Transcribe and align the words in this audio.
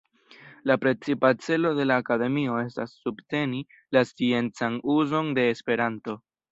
La 0.69 0.77
precipa 0.85 1.29
celo 1.49 1.73
de 1.81 1.85
la 1.91 1.99
akademio 2.05 2.57
estas 2.63 2.97
subteni 3.05 3.63
la 3.99 4.07
sciencan 4.13 4.85
uzon 4.99 5.35
de 5.39 5.51
Esperanto. 5.59 6.23